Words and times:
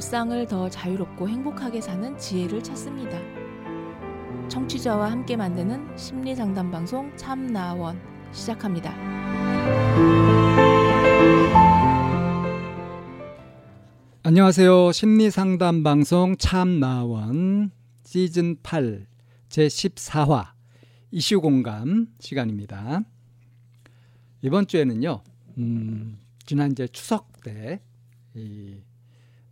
일상을 0.00 0.46
더 0.46 0.70
자유롭고 0.70 1.28
행복하게 1.28 1.82
사는 1.82 2.16
지혜를 2.16 2.62
찾습니다. 2.62 3.18
청취자와 4.48 5.10
함께 5.10 5.36
만드는 5.36 5.94
심리 5.98 6.34
상담 6.34 6.70
방송 6.70 7.14
참나원 7.18 8.00
시작합니다. 8.32 8.94
안녕하세요. 14.22 14.90
심리 14.92 15.30
상담 15.30 15.82
방송 15.82 16.34
참나원 16.38 17.70
시즌 18.02 18.56
8 18.62 19.06
제 19.50 19.66
14화 19.66 20.52
이슈 21.10 21.42
공감 21.42 22.06
시간입니다. 22.20 23.02
이번 24.40 24.66
주에는요. 24.66 25.22
음, 25.58 26.18
지난 26.46 26.72
이제 26.72 26.88
추석 26.88 27.42
때 27.42 27.82
이 28.34 28.76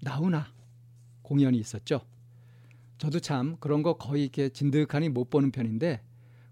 나훈아 0.01 0.47
공연이 1.23 1.59
있었죠. 1.59 2.01
저도 2.99 3.21
참 3.21 3.57
그런 3.61 3.83
거 3.83 3.97
거의 3.97 4.25
이렇게 4.25 4.49
진득하니 4.49 5.09
못 5.09 5.31
보는 5.31 5.53
편인데 5.53 6.03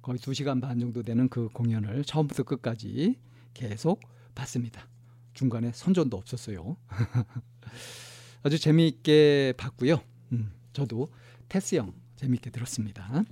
거의 0.03 0.19
2시간 0.19 0.61
반 0.61 0.79
정도 0.79 1.03
되는 1.03 1.29
그 1.29 1.49
공연을 1.49 2.05
처음부터 2.05 2.45
끝까지 2.45 3.19
계속 3.55 4.01
봤습니다. 4.35 4.89
중간에 5.35 5.73
선전도 5.73 6.17
없었어요. 6.17 6.77
아주 8.43 8.59
재미있게 8.59 9.55
봤고요. 9.57 10.01
음, 10.33 10.53
저도 10.73 11.13
테스 11.49 11.77
형 11.77 11.93
재미있게 12.17 12.51
들었습니다. 12.51 13.25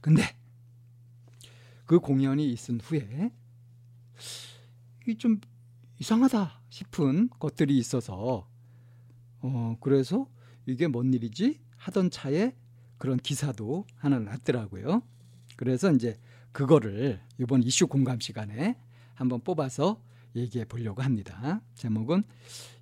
근데 0.00 0.22
그 1.84 2.00
공연이 2.00 2.50
있은 2.50 2.80
후에 2.80 3.30
이게 5.02 5.16
좀 5.16 5.40
이상하다 6.00 6.62
싶은 6.70 7.30
것들이 7.38 7.78
있어서 7.78 8.48
어 9.42 9.76
그래서 9.80 10.26
이게 10.66 10.86
뭔 10.86 11.12
일이지 11.12 11.60
하던 11.76 12.10
차에 12.10 12.54
그런 12.98 13.18
기사도 13.18 13.86
하나 13.96 14.18
났더라고요. 14.20 15.02
그래서 15.56 15.92
이제 15.92 16.18
그거를 16.52 17.20
이번 17.38 17.62
이슈 17.62 17.88
공감 17.88 18.20
시간에 18.20 18.76
한번 19.14 19.40
뽑아서 19.40 20.00
얘기해 20.36 20.64
보려고 20.66 21.02
합니다. 21.02 21.60
제목은 21.74 22.22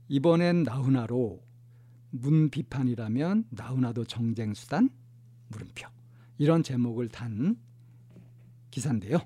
이번엔 0.09 0.65
나훈아로 0.65 1.43
문 2.11 2.51
비판이라면 2.51 3.47
나훈아도 3.51 4.05
정쟁 4.05 4.55
수단 4.55 4.91
물음표 5.49 5.89
이런 6.39 6.63
제목을 6.63 7.09
단 7.09 7.57
기사인데요. 8.71 9.19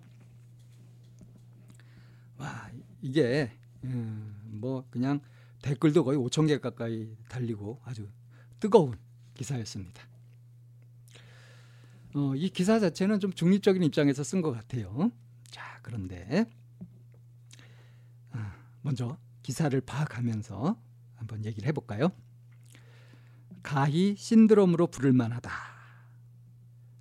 와 2.38 2.70
이게 3.02 3.50
음, 3.84 4.36
뭐 4.46 4.84
그냥 4.90 5.20
댓글도 5.64 6.04
거의 6.04 6.18
5천 6.18 6.46
개 6.46 6.58
가까이 6.58 7.16
달리고 7.26 7.80
아주 7.84 8.06
뜨거운 8.60 8.98
기사였습니다. 9.32 10.02
어, 12.14 12.34
이 12.36 12.50
기사 12.50 12.78
자체는 12.78 13.18
좀 13.18 13.32
중립적인 13.32 13.82
입장에서 13.82 14.22
쓴 14.22 14.42
것 14.42 14.52
같아요. 14.52 15.10
자, 15.50 15.80
그런데 15.82 16.44
어, 18.32 18.38
먼저 18.82 19.16
기사를 19.42 19.80
파악하면서 19.80 20.78
한번 21.14 21.44
얘기를 21.46 21.66
해볼까요? 21.68 22.10
가히 23.62 24.16
신드롬으로 24.18 24.88
부를 24.88 25.14
만하다. 25.14 25.50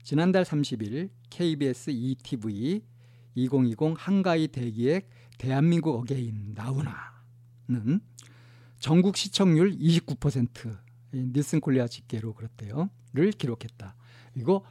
지난달 0.03 0.45
30일 0.45 1.09
KBS 1.29 1.89
2TV 1.89 2.81
2020 3.35 3.95
한가위 3.97 4.47
대기획 4.47 5.09
대한민국 5.37 5.95
어게인 5.97 6.53
나훈아는 6.55 7.99
전국 8.83 9.15
시청률 9.15 9.77
29% 9.77 10.77
닐슨 11.13 11.61
코리아 11.61 11.87
집계로 11.87 12.33
그렇대요.를 12.33 13.31
기록했다. 13.31 13.95
이거 14.35 14.61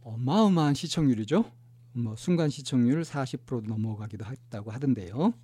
어마어마한 0.00 0.72
시청률이죠. 0.72 1.44
뭐 1.92 2.16
순간 2.16 2.48
시청률 2.48 3.02
40% 3.02 3.66
넘어가기도 3.66 4.24
했다고 4.24 4.70
하던데요. 4.70 5.34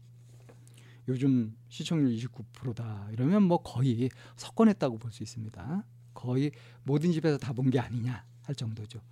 요즘 1.07 1.55
시청률 1.69 2.17
29%다 2.17 3.09
이러면 3.13 3.43
뭐 3.43 3.59
거의 3.63 4.09
석권했다고 4.37 4.97
볼 4.97 5.13
수 5.13 5.23
있습니다. 5.23 5.85
거의 6.15 6.51
모든 6.83 7.13
집에서 7.13 7.37
다 7.37 7.53
본 7.53 7.69
게 7.69 7.79
아니냐 7.79 8.25
할 8.45 8.55
정도죠. 8.55 9.03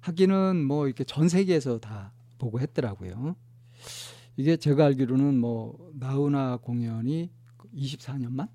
하기는 0.00 0.62
뭐 0.62 0.84
이렇게 0.88 1.04
전 1.04 1.30
세계에서 1.30 1.78
다 1.78 2.12
보고 2.36 2.60
했더라고요. 2.60 3.34
이게 4.36 4.58
제가 4.58 4.84
알기로는 4.84 5.40
뭐 5.40 5.90
나훈아 5.94 6.58
공연이 6.58 7.30
24년만 7.76 8.48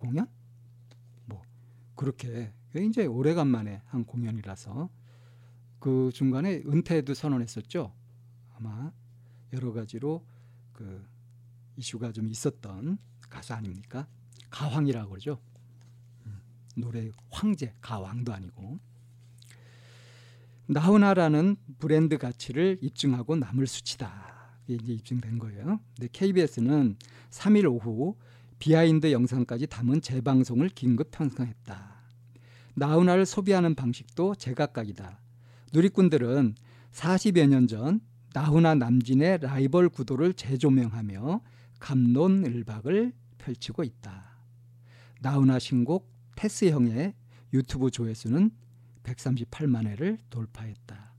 공연 0.00 0.26
뭐 1.26 1.42
그렇게 1.94 2.52
굉장히 2.72 3.08
오래간만에 3.08 3.82
한 3.86 4.04
공연이라서 4.04 4.90
그 5.78 6.10
중간에 6.12 6.62
은퇴도 6.66 7.14
선언했었죠. 7.14 7.92
아마 8.56 8.92
여러 9.52 9.72
가지로 9.72 10.24
그 10.72 11.06
이슈가 11.76 12.12
좀 12.12 12.28
있었던 12.28 12.98
가수 13.28 13.54
아닙니까? 13.54 14.06
가황이라고 14.50 15.10
그러죠. 15.10 15.38
음, 16.26 16.40
노래 16.74 17.10
황제 17.30 17.74
가왕도 17.80 18.32
아니고 18.32 18.78
나훈아라는 20.66 21.56
브랜드 21.78 22.18
가치를 22.18 22.78
입증하고 22.82 23.36
남을 23.36 23.66
수치다. 23.66 24.35
이제 24.68 24.92
입증된 24.92 25.38
거예요. 25.38 25.80
근데 25.94 26.08
KBS는 26.12 26.96
3일 27.30 27.70
오후 27.72 28.16
behind 28.58 29.12
영상까지 29.12 29.66
담은 29.66 30.00
재방송을 30.00 30.70
긴급 30.70 31.10
편성했다. 31.10 31.96
나훈아를 32.74 33.26
소비하는 33.26 33.74
방식도 33.74 34.34
제각각이다. 34.36 35.20
누리꾼들은 35.72 36.54
40여 36.92 37.48
년 37.48 37.66
전 37.66 38.00
나훈아 38.36 38.74
남진의 38.74 39.38
라이벌 39.40 39.88
구도를 39.88 40.34
재조명하며 40.34 41.40
감론을박을 41.78 43.12
펼치고 43.38 43.82
있다. 43.82 44.36
나훈아 45.22 45.58
신곡 45.58 46.10
테스 46.36 46.66
형의 46.66 47.14
유튜브 47.54 47.90
조회수는 47.90 48.50
138만 49.04 49.86
회를 49.86 50.18
돌파했다. 50.28 51.14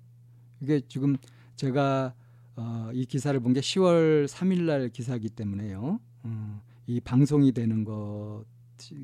이게 0.62 0.81
지금 0.88 1.18
제가 1.56 2.13
어, 2.57 2.90
이 2.94 3.06
기사를 3.06 3.40
본 3.40 3.53
게 3.53 3.59
10월 3.62 4.28
3일 4.28 4.63
날 4.63 4.90
기사이기 4.90 5.29
때문에요. 5.29 6.00
어, 6.23 6.62
이 6.88 7.00
방송이 7.00 7.51
되는 7.51 7.84
것 7.84 8.45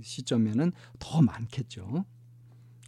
시점에는 0.02 0.72
더 1.00 1.22
많겠죠. 1.22 2.06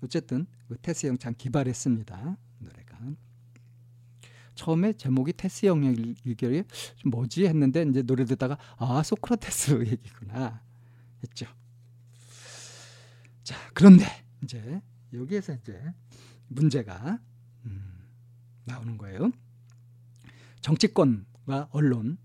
어쨌든 0.04 0.46
그 0.68 0.78
테스 0.82 1.08
형참 1.08 1.34
기발했습니다. 1.38 2.38
노래가. 2.60 2.98
처음에 4.56 4.94
제목이 4.94 5.34
테스 5.34 5.66
형의 5.66 6.16
일결이 6.24 6.64
좀 6.98 7.12
뭐지 7.12 7.46
했는데 7.46 7.84
이제 7.84 8.02
노래 8.02 8.24
듣다가 8.26 8.58
아 8.78 9.04
소크라테스 9.04 9.86
얘기구나 9.88 10.62
했죠. 11.24 11.46
자 13.44 13.56
그런데 13.74 14.06
이제 14.44 14.82
여기에서 15.14 15.54
이제 15.54 15.80
문제가 16.48 17.20
음, 17.66 18.00
나오는 18.64 18.98
거예요. 18.98 19.32
정치권과 20.66 21.70
언론, 21.70 22.18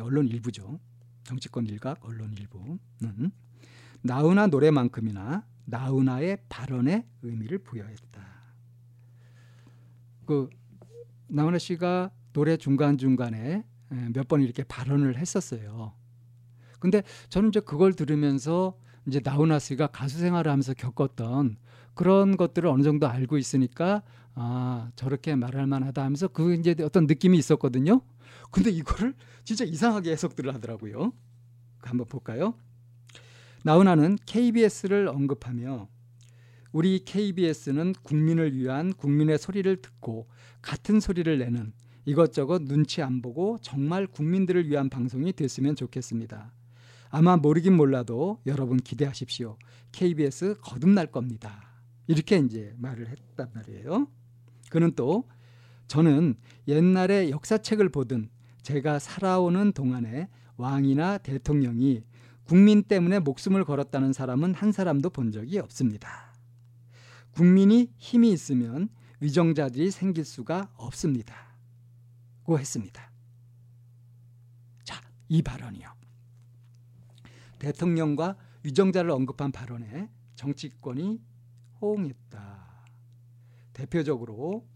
언론 0.00 0.26
일부죠. 0.28 0.80
정치권 1.24 1.66
일각, 1.66 2.02
언론 2.06 2.32
일부는 2.32 3.30
나훈아 4.00 4.46
노래만큼이나 4.46 5.46
나훈아의 5.66 6.38
발언에 6.48 7.06
의미를 7.20 7.58
부여했다. 7.58 8.26
그 10.24 10.48
나훈아 11.28 11.58
씨가 11.58 12.10
노래 12.32 12.56
중간 12.56 12.96
중간에 12.96 13.62
몇 14.14 14.26
번 14.26 14.40
이렇게 14.40 14.64
발언을 14.64 15.18
했었어요. 15.18 15.92
근데 16.78 17.02
저는 17.28 17.50
이제 17.50 17.60
그걸 17.60 17.92
들으면서 17.92 18.74
이제 19.06 19.20
나훈아 19.22 19.58
씨가 19.58 19.88
가수 19.88 20.18
생활을 20.18 20.50
하면서 20.50 20.74
겪었던 20.74 21.56
그런 21.94 22.36
것들을 22.36 22.68
어느 22.68 22.82
정도 22.82 23.08
알고 23.08 23.38
있으니까 23.38 24.02
아 24.34 24.90
저렇게 24.96 25.34
말할 25.34 25.66
만하다 25.66 26.02
하면서 26.02 26.28
그 26.28 26.54
이제 26.54 26.74
어떤 26.82 27.06
느낌이 27.06 27.36
있었거든요. 27.38 28.00
근데 28.50 28.70
이거를 28.70 29.14
진짜 29.44 29.64
이상하게 29.64 30.12
해석들을 30.12 30.54
하더라고요. 30.54 31.12
한번 31.80 32.06
볼까요? 32.06 32.54
나훈아는 33.64 34.18
KBS를 34.26 35.08
언급하며 35.08 35.88
우리 36.72 37.04
KBS는 37.04 37.94
국민을 38.02 38.54
위한 38.56 38.92
국민의 38.92 39.38
소리를 39.38 39.76
듣고 39.82 40.28
같은 40.62 41.00
소리를 41.00 41.38
내는 41.38 41.72
이것저것 42.04 42.62
눈치 42.64 43.02
안 43.02 43.22
보고 43.22 43.58
정말 43.60 44.06
국민들을 44.06 44.68
위한 44.68 44.88
방송이 44.88 45.32
됐으면 45.32 45.76
좋겠습니다. 45.76 46.52
아마 47.14 47.36
모르긴 47.36 47.76
몰라도 47.76 48.40
여러분 48.46 48.78
기대하십시오. 48.78 49.58
KBS 49.92 50.56
거듭날 50.62 51.08
겁니다. 51.08 51.62
이렇게 52.06 52.38
이제 52.38 52.74
말을 52.78 53.06
했단 53.06 53.50
말이에요. 53.54 54.08
그는 54.70 54.92
또 54.96 55.28
저는 55.88 56.36
옛날에 56.66 57.28
역사책을 57.28 57.90
보든 57.90 58.30
제가 58.62 58.98
살아오는 58.98 59.72
동안에 59.72 60.30
왕이나 60.56 61.18
대통령이 61.18 62.02
국민 62.44 62.82
때문에 62.82 63.18
목숨을 63.18 63.66
걸었다는 63.66 64.14
사람은 64.14 64.54
한 64.54 64.72
사람도 64.72 65.10
본 65.10 65.32
적이 65.32 65.58
없습니다. 65.58 66.34
국민이 67.32 67.92
힘이 67.98 68.32
있으면 68.32 68.88
위정자들이 69.20 69.90
생길 69.90 70.24
수가 70.24 70.70
없습니다. 70.76 71.36
고 72.44 72.58
했습니다. 72.58 73.12
자, 74.84 74.98
이 75.28 75.42
발언이요. 75.42 75.92
대통령과 77.62 78.36
위정자를 78.64 79.10
언급한 79.12 79.52
발언에 79.52 80.10
정치권이 80.34 81.22
호응했다. 81.80 82.84
대표적으로 83.72 84.66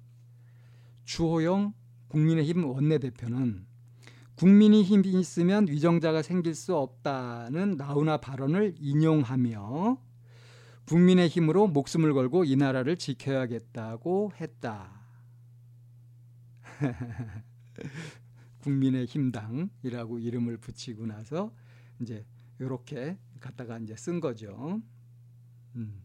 주호영 1.05 1.75
국민의힘 2.09 2.65
원내대표는 2.65 3.67
국민이 4.37 4.85
힘이 4.85 5.19
있으면 5.19 5.67
위정자가 5.67 6.23
생길 6.23 6.55
수 6.55 6.77
없다는 6.77 7.77
나훈아 7.77 8.19
발언을 8.19 8.77
인용하며 8.79 10.01
국민의 10.87 11.27
힘으로 11.29 11.67
목숨을 11.67 12.15
걸고 12.15 12.45
이 12.45 12.55
나라를 12.55 12.97
지켜야겠다고 12.97 14.33
했다. 14.41 14.93
국민의 18.63 19.07
힘당이라고 19.07 20.21
이름을 20.21 20.59
붙이고 20.59 21.07
나서 21.07 21.53
이제 22.01 22.25
이렇게 22.59 23.19
갖다가 23.41 23.79
이제 23.79 23.95
쓴 23.97 24.21
거죠. 24.21 24.81
음. 25.75 26.03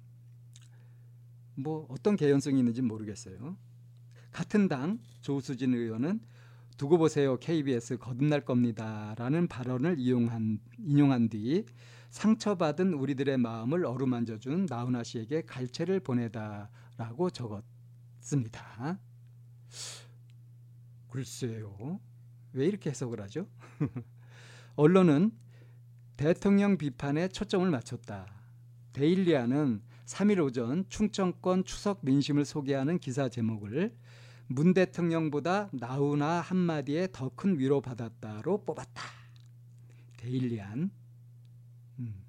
뭐 1.56 1.86
어떤 1.90 2.16
개연성이 2.16 2.60
있는지 2.60 2.82
모르겠어요. 2.82 3.58
같은 4.32 4.68
당 4.68 5.00
조수진 5.22 5.74
의원은 5.74 6.22
두고 6.78 6.98
보세요 6.98 7.38
KBS 7.38 7.98
거듭날 7.98 8.44
겁니다라는 8.44 9.48
발언을 9.48 10.00
이용한 10.00 10.60
인용한 10.80 11.30
뒤 11.30 11.66
상처받은 12.10 12.94
우리들의 12.94 13.38
마음을 13.38 13.86
어루만져준 13.86 14.66
나훈아 14.70 15.04
씨에게 15.04 15.44
갈채를 15.44 16.00
보내다라고 16.00 17.30
적었습니다. 17.30 19.00
글쎄요. 21.10 22.00
왜 22.54 22.68
이렇게 22.68 22.90
해석을 22.90 23.22
하죠? 23.22 23.48
언론은 24.76 25.32
대통령 26.22 26.78
비판에 26.78 27.30
초점을 27.30 27.68
맞췄다. 27.72 28.28
데일리아는 28.94 29.82
3일 30.06 30.46
오전 30.46 30.86
충청권 30.88 31.64
추석 31.64 32.02
민심을 32.04 32.46
소개하는 32.46 33.00
기사 33.00 33.28
제목을 33.28 33.98
문 34.46 34.76
대통령보다 34.76 35.70
나훈아 35.74 36.42
한마디에 36.42 37.08
더 37.12 37.30
큰 37.36 37.58
위로 37.58 37.82
받았다로 37.82 38.66
뽑았다. 38.66 39.02
데일리안. 40.18 40.92
음. 41.98 42.24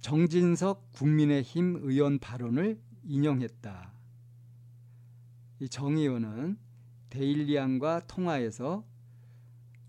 정진석 0.00 0.92
국민의힘 0.92 1.78
의원 1.80 2.18
발언을 2.18 2.78
인용했다. 3.04 3.90
이 5.60 5.68
정 5.68 5.96
의원은 5.96 6.58
데일리안과 7.08 8.06
통화에서 8.06 8.84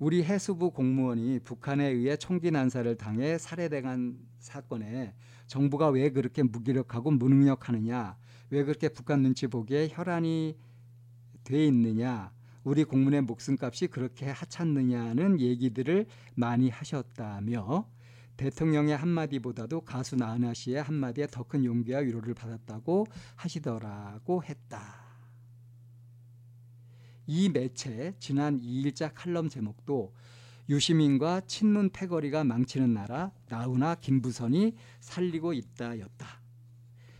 우리 0.03 0.21
해수부 0.21 0.71
공무원이 0.71 1.39
북한에 1.45 1.87
의해 1.87 2.17
총기 2.17 2.51
난사를 2.51 2.97
당해 2.97 3.37
살해당한 3.37 4.19
사건에 4.37 5.13
정부가 5.47 5.87
왜 5.87 6.09
그렇게 6.09 6.43
무기력하고 6.43 7.09
무능력하느냐 7.11 8.17
왜 8.49 8.63
그렇게 8.65 8.89
북한 8.89 9.21
눈치 9.21 9.47
보기에 9.47 9.87
혈안이 9.89 10.57
돼 11.45 11.65
있느냐 11.67 12.33
우리 12.65 12.83
공문의 12.83 13.21
목숨값이 13.21 13.87
그렇게 13.87 14.25
하찮느냐는 14.25 15.39
얘기들을 15.39 16.07
많이 16.35 16.69
하셨다며 16.69 17.87
대통령의 18.35 18.97
한마디보다도 18.97 19.81
가수 19.85 20.17
나은아 20.17 20.53
씨의 20.53 20.83
한마디에 20.83 21.27
더 21.27 21.43
큰 21.43 21.63
용기와 21.63 21.99
위로를 21.99 22.33
받았다고 22.33 23.05
하시더라고 23.37 24.43
했다. 24.43 25.02
이 27.25 27.49
매체 27.49 28.13
지난 28.19 28.59
2일자 28.59 29.11
칼럼 29.13 29.49
제목도 29.49 30.13
유시민과 30.69 31.41
친문 31.41 31.89
패거리가 31.89 32.43
망치는 32.43 32.93
나라 32.93 33.31
나훈아 33.49 33.95
김부선이 33.95 34.75
살리고 34.99 35.53
있다였다. 35.53 36.41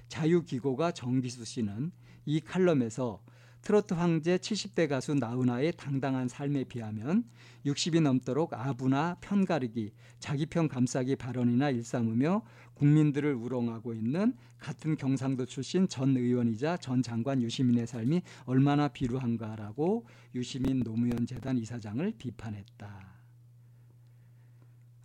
자유기고가 0.07 0.91
정기수 0.91 1.45
씨는 1.45 1.91
이 2.25 2.39
칼럼에서 2.39 3.23
트로트 3.63 3.94
황제 3.94 4.38
70대 4.38 4.89
가수 4.89 5.15
나훈아의 5.15 5.74
당당한 5.77 6.27
삶에 6.27 6.65
비하면 6.65 7.24
60이 7.65 8.01
넘도록 8.01 8.54
아부나 8.54 9.15
편가르기, 9.21 9.94
자기 10.19 10.45
편 10.45 10.68
감싸기 10.68 11.15
발언이나 11.15 11.69
일삼으며 11.69 12.42
국민들을 12.74 13.33
우롱하고 13.33 13.94
있는 13.94 14.33
같은 14.60 14.98
경상도 14.98 15.45
출신 15.45 15.88
전 15.88 16.18
의원이자 16.18 16.75
전 16.77 17.01
장관 17.01 17.42
유시민의 17.42 17.88
삶이 17.88 18.21
얼마나 18.44 18.89
비루한가라고 18.89 20.07
유시민 20.36 20.83
노무현 20.83 21.25
재단 21.25 21.57
이사장을 21.57 22.13
비판했다. 22.18 23.13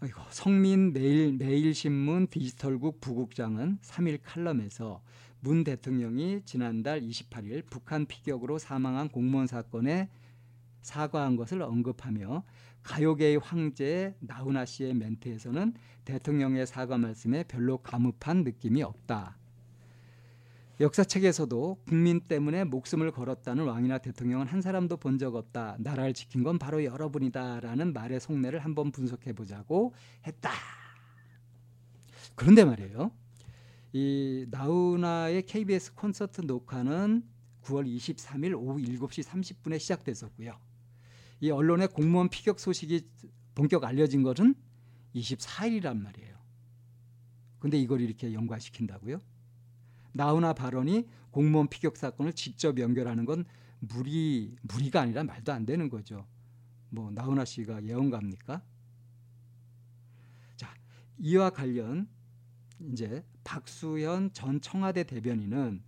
아이고, 0.00 0.20
성민 0.30 0.92
매일 0.92 1.32
매일신문 1.34 2.28
디지털국 2.28 3.00
부국장은 3.00 3.78
3일 3.82 4.18
칼럼에서 4.24 5.00
문 5.40 5.64
대통령이 5.64 6.42
지난달 6.44 7.00
28일 7.00 7.66
북한 7.70 8.06
피격으로 8.06 8.58
사망한 8.58 9.08
공무원 9.08 9.46
사건에 9.46 10.08
사과한 10.82 11.36
것을 11.36 11.62
언급하며 11.62 12.44
가요계의 12.82 13.38
황제 13.38 14.16
나훈아 14.20 14.64
씨의 14.64 14.94
멘트에서는 14.94 15.74
대통령의 16.04 16.66
사과 16.66 16.96
말씀에 16.96 17.44
별로 17.44 17.78
감흡한 17.78 18.44
느낌이 18.44 18.82
없다. 18.82 19.36
역사책에서도 20.80 21.82
국민 21.86 22.20
때문에 22.20 22.62
목숨을 22.64 23.10
걸었다는 23.10 23.64
왕이나 23.64 23.98
대통령은 23.98 24.46
한 24.46 24.62
사람도 24.62 24.96
본 24.98 25.18
적 25.18 25.34
없다. 25.34 25.76
나라를 25.80 26.14
지킨 26.14 26.44
건 26.44 26.58
바로 26.58 26.84
여러분이다라는 26.84 27.92
말의 27.92 28.20
속내를 28.20 28.60
한번 28.60 28.92
분석해 28.92 29.32
보자고 29.32 29.92
했다. 30.24 30.50
그런데 32.36 32.64
말이에요. 32.64 33.10
이 33.92 34.46
나훈아의 34.50 35.42
KBS 35.46 35.94
콘서트 35.94 36.42
녹화는 36.42 37.22
9월 37.62 37.86
23일 37.86 38.54
오후 38.54 38.78
7시 38.78 39.24
30분에 39.24 39.78
시작됐었고요. 39.78 40.58
이 41.40 41.50
언론의 41.50 41.88
공무원 41.88 42.28
피격 42.28 42.60
소식이 42.60 43.08
본격 43.54 43.84
알려진 43.84 44.22
것은 44.22 44.54
24일이란 45.14 46.00
말이에요. 46.00 46.38
근데 47.58 47.78
이걸 47.78 48.00
이렇게 48.00 48.32
연관시킨다고요? 48.32 49.20
나훈아 50.12 50.52
발언이 50.52 51.06
공무원 51.30 51.68
피격 51.68 51.96
사건을 51.96 52.32
직접 52.32 52.78
연결하는 52.78 53.24
건 53.24 53.44
무리 53.80 54.56
무리가 54.62 55.02
아니라 55.02 55.24
말도 55.24 55.52
안 55.52 55.64
되는 55.64 55.88
거죠. 55.88 56.26
뭐 56.90 57.10
나훈아 57.10 57.44
씨가 57.44 57.84
예언가입니까? 57.84 58.62
자, 60.56 60.74
이와 61.18 61.50
관련 61.50 62.08
이제 62.80 63.24
박수현 63.44 64.32
전 64.32 64.60
청와대 64.60 65.04
대변인은 65.04 65.82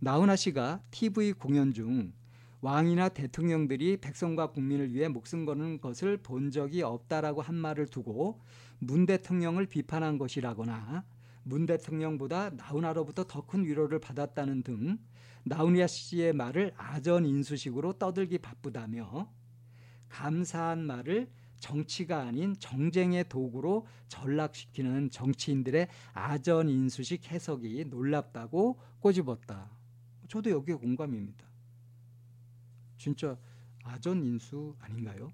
나훈아 0.00 0.36
씨가 0.36 0.82
TV 0.90 1.32
공연 1.32 1.72
중 1.72 2.12
왕이나 2.60 3.10
대통령들이 3.10 3.98
백성과 3.98 4.50
국민을 4.50 4.92
위해 4.92 5.08
목숨 5.08 5.44
거는 5.44 5.80
것을 5.80 6.18
본 6.18 6.50
적이 6.50 6.82
없다라고 6.82 7.42
한 7.42 7.54
말을 7.54 7.86
두고 7.86 8.40
문 8.78 9.06
대통령을 9.06 9.66
비판한 9.66 10.18
것이라거나 10.18 11.04
문 11.44 11.64
대통령보다 11.64 12.50
나훈아로부터 12.50 13.24
더 13.24 13.46
큰 13.46 13.64
위로를 13.64 14.00
받았다는 14.00 14.62
등 14.62 14.98
나훈아 15.44 15.86
씨의 15.86 16.32
말을 16.32 16.72
아전 16.76 17.24
인수식으로 17.24 17.94
떠들기 17.94 18.38
바쁘다며 18.38 19.30
감사한 20.08 20.84
말을 20.84 21.28
정치가 21.58 22.22
아닌 22.22 22.54
정쟁의 22.58 23.28
도구로 23.28 23.86
전락시키는 24.08 25.10
정치인들의 25.10 25.88
아전 26.12 26.68
인수식 26.68 27.30
해석이 27.30 27.86
놀랍다고 27.86 28.78
꼬집었다. 29.00 29.70
저도 30.28 30.50
여기에 30.50 30.76
공감입니다. 30.76 31.46
진짜 32.98 33.36
아전 33.84 34.24
인수 34.24 34.74
아닌가요? 34.80 35.30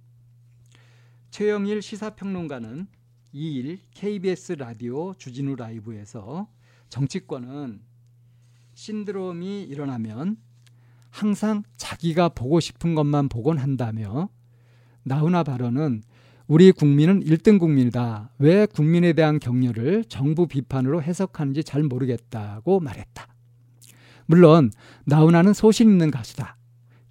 최영일 1.30 1.80
시사평론가는 1.80 2.86
2일 3.34 3.78
KBS 3.92 4.52
라디오 4.52 5.14
주진우 5.14 5.56
라이브에서 5.56 6.48
정치권은 6.90 7.80
신드롬이 8.74 9.62
일어나면 9.62 10.36
항상 11.08 11.62
자기가 11.76 12.30
보고 12.30 12.60
싶은 12.60 12.94
것만 12.94 13.28
보곤 13.28 13.58
한다며 13.58 14.28
나훈아 15.04 15.42
발언은 15.42 16.02
우리 16.46 16.72
국민은 16.72 17.22
1등 17.24 17.58
국민이다. 17.58 18.30
왜 18.38 18.66
국민에 18.66 19.12
대한 19.12 19.38
격려를 19.38 20.04
정부 20.04 20.46
비판으로 20.46 21.02
해석하는지 21.02 21.64
잘 21.64 21.82
모르겠다고 21.82 22.80
말했다. 22.80 23.28
물론 24.26 24.70
나훈아는 25.04 25.52
소신 25.52 25.90
있는 25.90 26.10
가수다. 26.10 26.56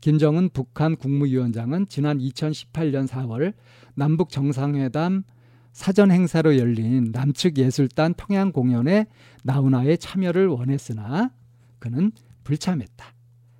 김정은 0.02 0.50
북한 0.50 0.96
국무위원장은 0.96 1.88
지난 1.88 2.18
2018년 2.18 3.08
4월 3.08 3.54
남북 3.94 4.30
정상회담 4.30 5.24
사전 5.72 6.12
행사로 6.12 6.58
열린 6.58 7.12
남측 7.12 7.58
예술단 7.58 8.16
평양 8.16 8.52
공연에 8.52 9.06
나훈아의 9.44 9.98
참여를 10.00 10.48
원했으나 10.48 11.32
그는 11.80 12.12
불참했다. 12.44 13.14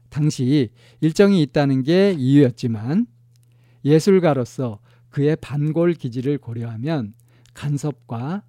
당시 0.10 0.72
일정이 1.00 1.42
있다는 1.42 1.84
게 1.84 2.14
이유였지만 2.18 3.06
예술가로서 3.86 4.80
그의 5.12 5.36
반골 5.36 5.94
기질을 5.94 6.40
고려하면 6.40 7.14
간섭과 7.54 8.44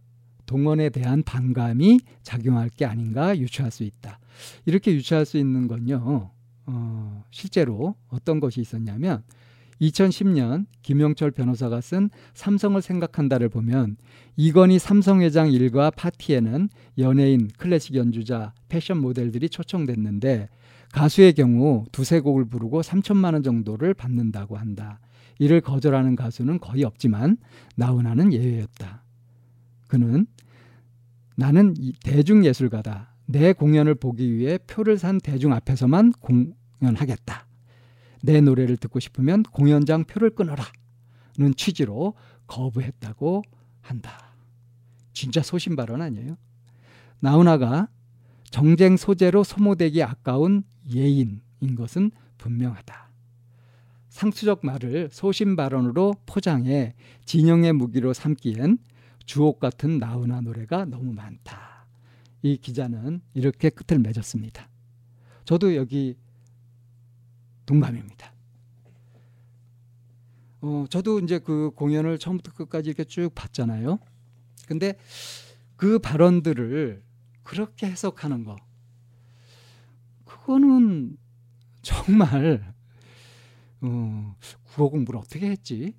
동원에 0.47 0.91
대한 0.91 1.23
반감이 1.23 2.01
작용할 2.23 2.69
게 2.71 2.85
아닌가 2.85 3.37
유추할 3.37 3.71
수 3.71 3.85
있다. 3.85 4.19
이렇게 4.65 4.93
유추할 4.93 5.27
수 5.27 5.39
있는 5.39 5.69
건요. 5.69 6.31
어, 6.67 7.25
실제로 7.31 7.95
어떤 8.09 8.41
것이 8.41 8.61
있었냐면 8.61 9.23
2010년 9.81 10.67
김용철 10.83 11.33
변호사가 11.33 11.81
쓴 11.81 12.11
삼성을 12.35 12.81
생각한다를 12.81 13.49
보면 13.49 13.97
이건희 14.37 14.79
삼성 14.79 15.23
회장 15.23 15.51
일과 15.51 15.91
파티에는 15.91 16.69
연예인, 16.99 17.49
클래식 17.59 17.97
연주자, 17.97 18.53
패션 18.69 18.99
모델들이 18.99 19.49
초청됐는데 19.49 20.49
가수의 20.93 21.33
경우 21.33 21.85
두세 21.91 22.21
곡을 22.21 22.45
부르고 22.45 22.83
3천만 22.83 23.33
원 23.33 23.43
정도를 23.43 23.95
받는다고 23.95 24.57
한다. 24.57 25.01
이를 25.43 25.61
거절하는 25.61 26.15
가수는 26.15 26.61
거의 26.61 26.85
없지만 26.85 27.37
나훈아는 27.75 28.33
예외였다. 28.33 29.03
그는 29.89 30.29
나는 31.35 31.75
대중예술가다. 32.05 33.17
내 33.27 33.53
공연을 33.53 33.97
보기 33.97 34.37
위해 34.37 34.57
표를 34.59 34.99
산 34.99 35.19
대중 35.21 35.53
앞에서만 35.53 36.13
공연하겠다. 36.13 37.49
내 38.23 38.41
노래를 38.41 38.77
듣고 38.77 39.01
싶으면 39.01 39.43
공연장 39.43 40.05
표를 40.05 40.31
끊어라. 40.31 40.65
는 41.37 41.53
취지로 41.57 42.15
거부했다고 42.47 43.43
한다. 43.81 44.37
진짜 45.13 45.43
소신 45.43 45.75
발언 45.75 46.03
아니에요? 46.03 46.37
나훈아가 47.19 47.89
정쟁 48.45 48.97
소재로 48.97 49.43
소모되기 49.43 50.05
아까운 50.05 50.63
예인인 50.95 51.75
것은 51.75 52.13
분명하다. 52.39 53.12
상투적 54.13 54.61
말을 54.63 55.09
소신 55.11 55.57
발언으로 55.57 56.15
포장해 56.27 56.95
진영의 57.25 57.73
무기로 57.73 58.13
삼기엔 58.13 58.77
주옥 59.25 59.59
같은 59.59 59.99
나훈아 59.99 60.43
노래가 60.43 60.85
너무 60.85 61.15
많다. 61.15 61.87
이 62.43 62.59
기자는 62.59 63.23
이렇게 63.33 63.71
끝을 63.71 63.99
맺었습니다. 64.01 64.69
저도 65.47 65.75
여기 65.77 66.19
동감입니다. 67.65 68.35
어, 70.61 70.85
저도 70.91 71.21
이제 71.21 71.39
그 71.39 71.71
공연을 71.75 72.19
처음부터 72.19 72.53
끝까지 72.53 72.91
이렇게 72.91 73.05
쭉 73.05 73.31
봤잖아요. 73.35 73.99
근데 74.69 74.99
그 75.77 75.99
발언들을 75.99 77.03
그렇게 77.45 77.87
해석하는 77.87 78.45
거, 78.45 78.57
그거는 80.27 81.17
정말 81.81 82.75
어, 83.83 84.37
국어 84.63 84.89
공부를 84.89 85.21
어떻게 85.21 85.51
했지? 85.51 85.95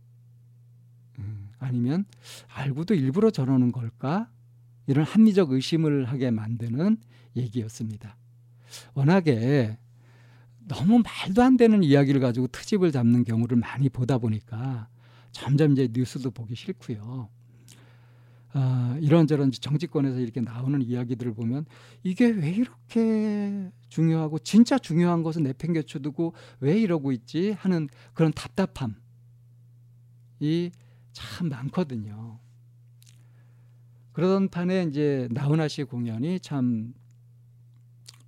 음, 1.19 1.51
아니면 1.59 2.05
알고도 2.47 2.95
일부러 2.95 3.29
저러는 3.29 3.71
걸까? 3.71 4.29
이런 4.87 5.05
합리적 5.05 5.51
의심을 5.51 6.05
하게 6.05 6.31
만드는 6.31 6.97
얘기였습니다. 7.35 8.17
워낙에 8.93 9.77
너무 10.67 11.03
말도 11.03 11.43
안 11.43 11.57
되는 11.57 11.83
이야기를 11.83 12.21
가지고 12.21 12.47
트집을 12.47 12.91
잡는 12.91 13.23
경우를 13.23 13.57
많이 13.57 13.89
보다 13.89 14.17
보니까 14.17 14.87
점점 15.31 15.73
이제 15.73 15.89
뉴스도 15.91 16.31
보기 16.31 16.55
싫고요. 16.55 17.29
아, 18.55 18.97
이런저런 19.01 19.51
정치권에서 19.51 20.19
이렇게 20.19 20.39
나오는 20.39 20.79
이야기들을 20.81 21.33
보면 21.33 21.65
이게 22.03 22.27
왜 22.27 22.51
이렇게 22.51 23.71
중요하고 23.89 24.39
진짜 24.39 24.77
중요한 24.77 25.23
것은 25.23 25.43
내팽개쳐두고 25.43 26.33
왜 26.59 26.79
이러고 26.79 27.11
있지 27.11 27.51
하는 27.53 27.89
그런 28.13 28.31
답답함이 28.31 28.93
참 31.13 31.49
많거든요. 31.49 32.39
그러던 34.11 34.49
판에 34.49 34.83
이제 34.83 35.27
나훈아 35.31 35.67
씨 35.67 35.83
공연이 35.83 36.39
참 36.39 36.93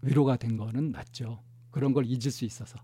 위로가 0.02 0.38
된 0.38 0.58
거는 0.58 0.92
맞죠. 0.92 1.44
그런 1.70 1.94
걸 1.94 2.06
잊을 2.06 2.32
수 2.32 2.46
있어서 2.46 2.80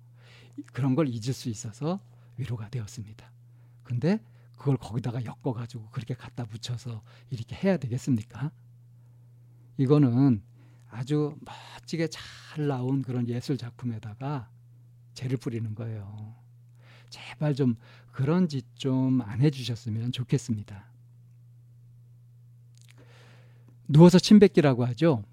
그런 0.74 0.94
걸 0.94 1.08
잊을 1.08 1.34
수 1.34 1.50
있어서 1.50 2.00
위로가 2.38 2.70
되었습니다. 2.70 3.32
근데 3.84 4.20
그걸 4.62 4.78
거기다가 4.78 5.26
엮어 5.26 5.54
가지고 5.54 5.90
그렇게 5.90 6.14
갖다 6.14 6.46
붙여서 6.46 7.02
이렇게 7.32 7.56
해야 7.56 7.78
되겠습니까? 7.78 8.52
이거는 9.78 10.44
아주 10.88 11.36
멋지게 11.42 12.10
잘 12.10 12.68
나온 12.68 13.02
그런 13.02 13.28
예술 13.28 13.58
작품에다가 13.58 14.52
재를 15.16 15.38
뿌리는 15.38 15.74
거예요. 15.74 16.36
제발 17.10 17.56
좀 17.56 17.76
그런 18.12 18.48
짓 18.48 18.64
좀 18.76 19.22
안 19.22 19.42
해주셨으면 19.42 20.12
좋겠습니다. 20.12 20.86
누워서 23.88 24.20
침 24.20 24.38
뱉기라고 24.38 24.86
하죠. 24.86 25.24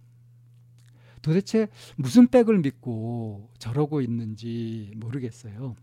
도대체 1.21 1.69
무슨 1.97 2.29
백을 2.29 2.61
믿고 2.61 3.53
저러고 3.59 4.01
있는지 4.01 4.91
모르겠어요. 4.97 5.77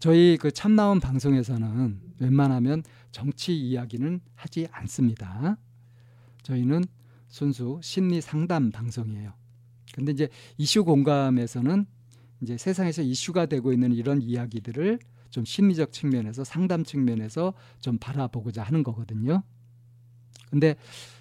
저희 0.00 0.36
그 0.40 0.52
참나온 0.52 1.00
방송에서는 1.00 2.00
웬만하면 2.20 2.84
정치 3.10 3.58
이야기는 3.58 4.20
하지 4.36 4.68
않습니다. 4.70 5.58
저희는 6.44 6.84
순수 7.26 7.80
심리 7.82 8.20
상담 8.20 8.70
방송이에요. 8.70 9.32
근데 9.92 10.12
이제 10.12 10.28
이슈 10.56 10.84
공감에서는 10.84 11.84
이제 12.42 12.56
세상에서 12.56 13.02
이슈가 13.02 13.46
되고 13.46 13.72
있는 13.72 13.92
이런 13.92 14.22
이야기들을 14.22 15.00
좀 15.30 15.44
심리적 15.44 15.92
측면에서 15.92 16.44
상담 16.44 16.84
측면에서 16.84 17.52
좀 17.80 17.98
바라보고자 17.98 18.62
하는 18.62 18.84
거거든요. 18.84 19.42
근데 20.48 20.76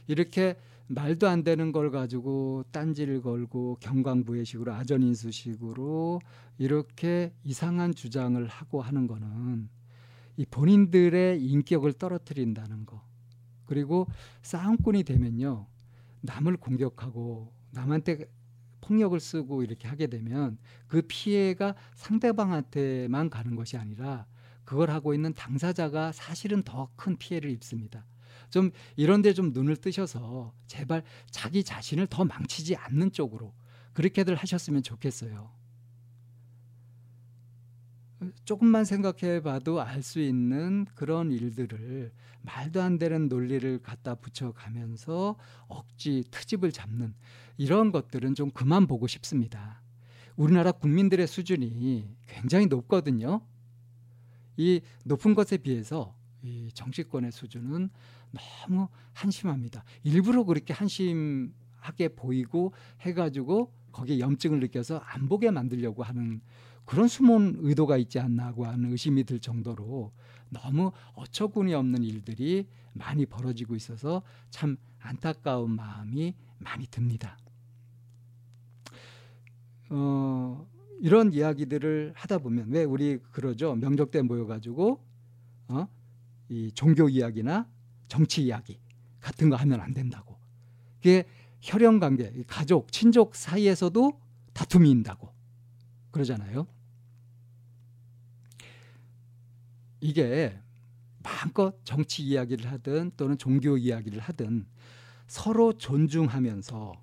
이렇게 0.06 0.56
말도 0.88 1.28
안 1.28 1.44
되는 1.44 1.72
걸 1.72 1.92
가지고 1.92 2.64
딴지를 2.72 3.22
걸고 3.22 3.78
경광부회식으로 3.82 4.74
아전인수식으로 4.74 6.22
이렇게 6.58 7.34
이상한 7.44 7.94
주장을 7.94 8.46
하고 8.48 8.82
하는 8.82 9.06
거는 9.08 9.70
이 10.38 10.46
본인들의 10.46 11.44
인격을 11.44 11.94
떨어뜨린다는 11.94 12.86
거. 12.86 13.02
그리고 13.66 14.08
싸움꾼이 14.44 15.04
되면요. 15.04 15.68
남을 16.22 16.58
공격하고 16.58 17.52
남한테 17.72 18.26
폭력을 18.82 19.20
쓰고 19.20 19.64
이렇게 19.64 19.88
하게 19.88 20.08
되면 20.08 20.58
그 20.88 21.02
피해가 21.02 21.76
상대방한테만 21.96 23.30
가는 23.30 23.56
것이 23.56 23.76
아니라 23.78 24.26
그걸 24.64 24.90
하고 24.90 25.14
있는 25.14 25.34
당사자가 25.34 26.12
사실은 26.14 26.64
더 26.64 26.90
큰 26.96 27.18
피해를 27.18 27.50
입습니다. 27.52 28.06
좀 28.50 28.72
이런 28.96 29.22
데 29.22 29.34
좀 29.34 29.52
눈을 29.52 29.76
뜨셔서 29.78 30.54
제발 30.68 31.04
자기 31.32 31.64
자신을 31.64 32.08
더 32.08 32.26
망치지 32.26 32.76
않는 32.76 33.12
쪽으로 33.12 33.54
그렇게들 33.94 34.36
하셨으면 34.36 34.84
좋겠어요. 34.84 35.52
조금만 38.46 38.84
생각해 38.84 39.42
봐도 39.44 39.80
알 39.80 40.02
수 40.02 40.20
있는 40.20 40.86
그런 40.96 41.32
일들을 41.32 42.12
말도 42.42 42.82
안 42.82 42.98
되는 42.98 43.28
논리를 43.28 43.80
갖다 43.84 44.16
붙여가면서 44.16 45.36
억지 45.68 46.24
트집을 46.32 46.72
잡는 46.72 47.14
이런 47.58 47.92
것들은 47.92 48.34
좀 48.34 48.50
그만 48.50 48.88
보고 48.88 49.06
싶습니다. 49.06 49.82
우리나라 50.36 50.72
국민들의 50.72 51.28
수준이 51.28 52.16
굉장히 52.28 52.66
높거든요. 52.68 53.42
이 54.56 54.82
높은 55.04 55.36
것에 55.36 55.58
비해서 55.58 56.16
이 56.44 56.70
정치권의 56.74 57.32
수준은 57.32 57.90
너무 58.32 58.88
한심합니다. 59.14 59.84
일부러 60.04 60.44
그렇게 60.44 60.74
한심하게 60.74 62.10
보이고 62.16 62.74
해가지고 63.02 63.72
거기에 63.92 64.20
염증을 64.20 64.60
느껴서 64.60 64.98
안 64.98 65.28
보게 65.28 65.50
만들려고 65.50 66.04
하는 66.04 66.42
그런 66.86 67.08
숨은 67.08 67.58
의도가 67.60 67.98
있지 67.98 68.20
않나 68.20 68.54
고 68.54 68.66
하는 68.66 68.92
의심이 68.92 69.24
들 69.24 69.40
정도로 69.40 70.12
너무 70.50 70.92
어처구니 71.16 71.74
없는 71.74 72.04
일들이 72.04 72.68
많이 72.94 73.26
벌어지고 73.26 73.76
있어서 73.76 74.22
참 74.50 74.78
안타까운 75.00 75.76
마음이 75.76 76.34
많이 76.60 76.88
듭니다. 76.88 77.38
어, 79.90 80.68
이런 81.02 81.34
이야기들을 81.34 82.14
하다 82.16 82.40
보면 82.40 82.70
왜 82.70 82.84
우리 82.84 83.18
그러죠 83.32 83.76
명절 83.76 84.12
때 84.12 84.22
모여가지고 84.22 85.00
어? 85.70 85.88
이 86.50 86.72
종교 86.74 87.10
이야기나 87.10 87.68
정치 88.08 88.44
이야기 88.44 88.80
같은 89.20 89.50
거 89.50 89.56
하면 89.56 89.82
안 89.82 89.94
된다고. 89.94 90.38
그게 90.98 91.26
혈연 91.62 92.00
관계, 92.00 92.32
가족, 92.48 92.92
친족 92.92 93.36
사이에서도 93.36 94.20
다툼이 94.54 94.90
있다고 94.92 95.30
그러잖아요. 96.12 96.68
이게 100.00 100.58
마음껏 101.24 101.76
정치 101.84 102.24
이야기를 102.24 102.72
하든 102.72 103.12
또는 103.18 103.38
종교 103.38 103.78
이야기를 103.78 104.20
하든 104.22 104.66
서로 105.28 105.74
존중하면서 105.74 106.94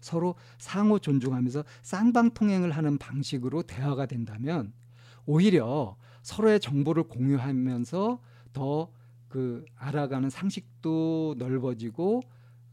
서로 0.00 0.36
상호 0.58 0.98
존중하면서 0.98 1.64
쌍방통행을 1.82 2.70
하는 2.70 2.98
방식으로 2.98 3.62
대화가 3.62 4.06
된다면 4.06 4.72
오히려 5.26 5.96
서로의 6.22 6.60
정보를 6.60 7.04
공유하면서 7.04 8.20
더 8.52 8.90
그 9.28 9.64
알아가는 9.76 10.30
상식도 10.30 11.36
넓어지고 11.38 12.22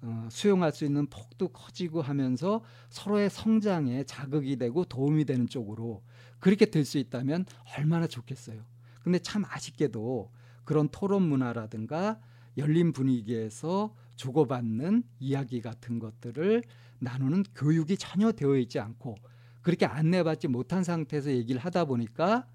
어, 0.02 0.28
수용할 0.32 0.72
수 0.72 0.86
있는 0.86 1.08
폭도 1.08 1.50
커지고 1.50 2.02
하면서 2.02 2.62
서로의 2.90 3.30
성장에 3.30 4.04
자극이 4.04 4.58
되고 4.58 4.86
도움이 4.86 5.26
되는 5.26 5.48
쪽으로 5.48 6.04
그렇게 6.40 6.66
될 6.66 6.86
수 6.86 6.98
있다면 6.98 7.46
얼마나 7.78 8.08
좋겠어요. 8.08 8.64
근데 9.02 9.20
참 9.20 9.44
아쉽게도 9.46 10.32
그런 10.64 10.90
토론 10.90 11.24
문화라든가 11.24 12.20
열린 12.58 12.94
분위기에서 12.94 13.94
주고받는 14.16 15.04
이야기 15.20 15.62
같은 15.62 16.00
것들을 16.00 16.64
나누는 17.00 17.44
교육이 17.56 17.98
전혀 17.98 18.32
되어 18.32 18.56
있지 18.58 18.80
않고 18.80 19.16
그렇게 19.62 19.86
안내받지 19.86 20.48
못한 20.48 20.84
상태에서 20.84 21.32
얘기를 21.32 21.60
하다 21.60 21.86
보니까 21.86 22.48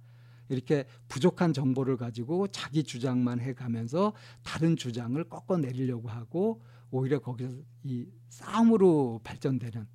이렇게 0.51 0.85
부족한 1.09 1.53
정보를 1.53 1.97
가지고 1.97 2.49
자기 2.49 2.83
주장만 2.83 3.41
해 3.41 3.55
가면서 3.55 4.13
다른 4.43 4.77
주장을 4.77 5.23
꺾어 5.25 5.57
내리려고 5.59 6.09
하고 6.09 6.63
오히려 6.91 7.21
거기서 7.21 7.57
이 7.85 8.07
싸움으로 8.29 9.21
발전되는 9.25 9.87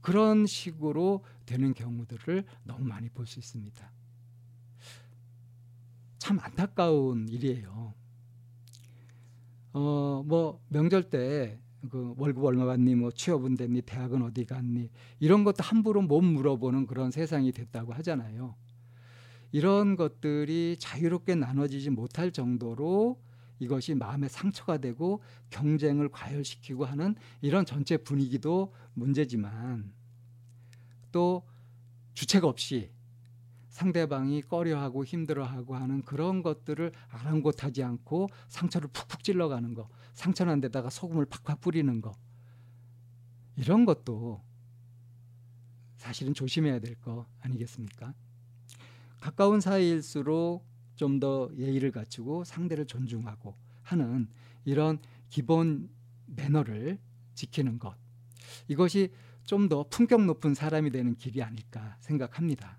그런 0.00 0.46
식으로 0.46 1.24
되는 1.46 1.74
경우들을 1.74 2.44
너무 2.64 2.84
많이 2.84 3.08
볼 3.08 3.26
수 3.26 3.38
있습니다. 3.38 3.90
참 6.18 6.38
안타까운 6.40 7.28
일이에요. 7.28 7.94
어, 9.72 10.22
뭐 10.26 10.62
명절 10.68 11.10
때 11.10 11.62
그 11.90 12.14
월급 12.16 12.44
얼마 12.44 12.64
받니, 12.64 12.94
뭐 12.94 13.10
취업은 13.10 13.56
됐니, 13.56 13.82
대학은 13.82 14.22
어디 14.22 14.44
갔니 14.44 14.90
이런 15.18 15.44
것도 15.44 15.62
함부로 15.62 16.02
못 16.02 16.20
물어보는 16.20 16.86
그런 16.86 17.10
세상이 17.10 17.52
됐다고 17.52 17.92
하잖아요. 17.94 18.54
이런 19.52 19.96
것들이 19.96 20.76
자유롭게 20.78 21.34
나눠지지 21.34 21.90
못할 21.90 22.32
정도로 22.32 23.20
이것이 23.58 23.94
마음의 23.94 24.28
상처가 24.28 24.78
되고 24.78 25.22
경쟁을 25.50 26.08
과열시키고 26.08 26.84
하는 26.84 27.14
이런 27.42 27.64
전체 27.64 27.96
분위기도 27.96 28.72
문제지만 28.94 29.92
또 31.12 31.46
주책 32.14 32.44
없이 32.44 32.90
상대방이 33.68 34.42
꺼려하고 34.42 35.04
힘들어하고 35.04 35.76
하는 35.76 36.02
그런 36.02 36.42
것들을 36.42 36.92
아랑곳하지 37.08 37.82
않고 37.82 38.28
상처를 38.48 38.88
푹푹 38.92 39.22
찔러가는 39.24 39.72
거, 39.74 39.88
상처난 40.12 40.60
데다가 40.60 40.90
소금을 40.90 41.26
팍팍 41.26 41.60
뿌리는 41.60 42.00
거 42.00 42.12
이런 43.56 43.84
것도 43.84 44.42
사실은 45.96 46.34
조심해야 46.34 46.80
될 46.80 46.96
거 46.96 47.26
아니겠습니까? 47.40 48.12
가까운 49.22 49.60
사이일수록 49.60 50.66
좀 50.96 51.20
더 51.20 51.50
예의를 51.56 51.90
갖추고 51.92 52.44
상대를 52.44 52.86
존중하고 52.86 53.56
하는 53.82 54.28
이런 54.64 54.98
기본 55.30 55.88
매너를 56.26 56.98
지키는 57.34 57.78
것 57.78 57.96
이것이 58.68 59.12
좀 59.44 59.68
더 59.68 59.84
품격 59.88 60.24
높은 60.24 60.54
사람이 60.54 60.90
되는 60.90 61.14
길이 61.16 61.42
아닐까 61.42 61.96
생각합니다. 62.00 62.78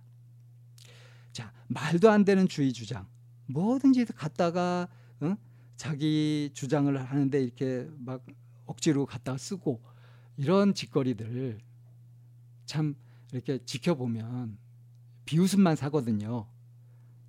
자 1.32 1.52
말도 1.68 2.10
안 2.10 2.24
되는 2.26 2.48
주의 2.48 2.72
주장 2.74 3.08
뭐든지 3.48 4.06
갖다가 4.06 4.88
어? 5.22 5.36
자기 5.76 6.50
주장을 6.54 6.96
하는데 6.96 7.42
이렇게 7.42 7.90
막 7.98 8.26
억지로 8.66 9.06
갖다가 9.06 9.38
쓰고 9.38 9.82
이런 10.38 10.74
짓거리들 10.74 11.60
참 12.66 12.96
이렇게 13.32 13.60
지켜보면 13.66 14.58
비웃음만 15.26 15.76
사거든요. 15.76 16.48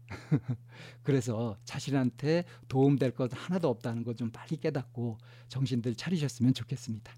그래서 1.03 1.57
자신한테 1.65 2.45
도움될 2.69 3.13
것 3.13 3.31
하나도 3.33 3.69
없다는 3.69 4.05
것좀 4.05 4.31
빨리 4.31 4.57
깨닫고 4.57 5.19
정신들 5.49 5.95
차리셨으면 5.95 6.55
좋겠습니다. 6.55 7.13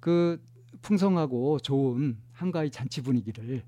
그 0.00 0.42
풍성하고 0.82 1.58
좋은 1.60 2.18
한가위 2.32 2.70
잔치 2.70 3.00
분위기를 3.00 3.64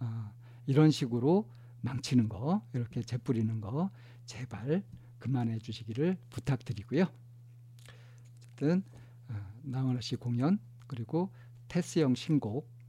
어, 0.00 0.32
이런 0.66 0.90
식으로 0.90 1.48
망치는 1.82 2.28
거, 2.28 2.62
이렇게 2.74 3.02
재뿌리는 3.02 3.60
거 3.60 3.90
제발 4.26 4.84
그만해 5.18 5.58
주시기를 5.58 6.18
부탁드리고요. 6.30 7.06
어쨌든 8.38 8.82
어, 9.28 9.34
나원호 9.62 10.00
씨 10.00 10.16
공연 10.16 10.58
그리고 10.86 11.30
테스형 11.68 12.14
신곡 12.14 12.68
어, 12.68 12.79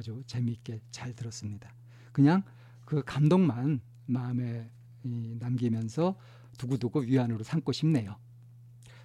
아주 0.00 0.22
재미있게 0.26 0.80
잘 0.90 1.12
들었습니다. 1.14 1.74
그냥 2.10 2.42
그 2.86 3.02
감동만 3.04 3.82
마음에 4.06 4.70
남기면서 5.02 6.16
두고두고 6.58 7.00
위안으로 7.00 7.44
삼고 7.44 7.72
싶네요. 7.72 8.16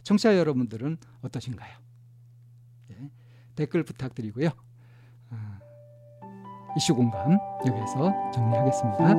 청취자 0.03 0.38
여러분들은 0.38 0.97
어떠신가요? 1.21 1.77
네, 2.88 3.12
댓글 3.55 3.84
부탁드리고요. 3.84 4.49
아, 5.31 5.60
이슈 6.77 6.95
공감 6.95 7.38
여기서 7.67 8.31
정리하겠습니다. 8.34 9.15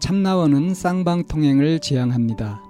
참나원은 0.00 0.74
쌍방통행을 0.74 1.78
지향합니다. 1.78 2.69